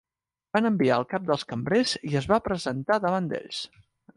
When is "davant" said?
3.05-3.29